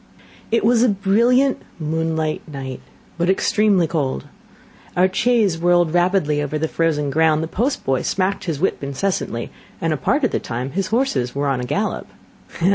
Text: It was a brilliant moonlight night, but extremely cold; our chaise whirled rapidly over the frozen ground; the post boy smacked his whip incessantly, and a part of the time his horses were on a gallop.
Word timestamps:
It 0.49 0.65
was 0.65 0.81
a 0.81 0.89
brilliant 0.89 1.61
moonlight 1.79 2.41
night, 2.51 2.81
but 3.19 3.29
extremely 3.29 3.85
cold; 3.85 4.25
our 4.97 5.07
chaise 5.13 5.59
whirled 5.59 5.93
rapidly 5.93 6.41
over 6.41 6.57
the 6.57 6.67
frozen 6.67 7.11
ground; 7.11 7.43
the 7.43 7.47
post 7.47 7.85
boy 7.85 8.01
smacked 8.01 8.45
his 8.45 8.59
whip 8.59 8.83
incessantly, 8.83 9.51
and 9.79 9.93
a 9.93 9.97
part 9.97 10.23
of 10.23 10.31
the 10.31 10.39
time 10.39 10.71
his 10.71 10.87
horses 10.87 11.35
were 11.35 11.47
on 11.47 11.61
a 11.61 11.65
gallop. 11.65 12.07